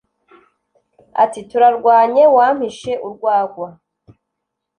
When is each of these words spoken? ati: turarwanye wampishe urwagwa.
ati: 1.23 1.39
turarwanye 1.49 2.23
wampishe 2.35 2.91
urwagwa. 3.05 3.67